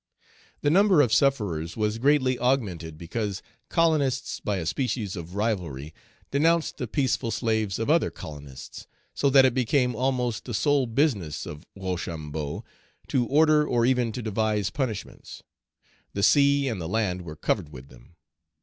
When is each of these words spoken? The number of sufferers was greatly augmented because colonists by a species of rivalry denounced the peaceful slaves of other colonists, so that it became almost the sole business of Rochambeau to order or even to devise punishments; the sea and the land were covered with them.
The 0.61 0.71
number 0.71 0.99
of 1.01 1.13
sufferers 1.13 1.77
was 1.77 1.99
greatly 1.99 2.39
augmented 2.39 2.97
because 2.97 3.43
colonists 3.69 4.39
by 4.39 4.57
a 4.57 4.65
species 4.65 5.15
of 5.15 5.35
rivalry 5.35 5.93
denounced 6.31 6.77
the 6.77 6.87
peaceful 6.87 7.29
slaves 7.29 7.77
of 7.77 7.87
other 7.87 8.09
colonists, 8.09 8.87
so 9.13 9.29
that 9.29 9.45
it 9.45 9.53
became 9.53 9.95
almost 9.95 10.45
the 10.45 10.55
sole 10.55 10.87
business 10.87 11.45
of 11.45 11.67
Rochambeau 11.75 12.65
to 13.09 13.27
order 13.27 13.63
or 13.63 13.85
even 13.85 14.11
to 14.13 14.23
devise 14.23 14.71
punishments; 14.71 15.43
the 16.13 16.23
sea 16.23 16.67
and 16.67 16.81
the 16.81 16.89
land 16.89 17.21
were 17.21 17.35
covered 17.35 17.69
with 17.71 17.89
them. 17.89 18.15